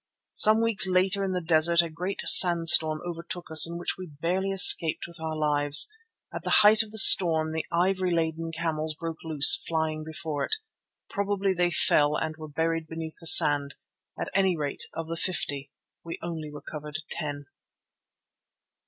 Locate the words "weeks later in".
0.63-1.33